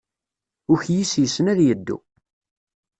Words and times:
Ukyis 0.73 1.11
yessen 1.21 1.51
ad 1.51 1.59
yeddu. 1.63 1.97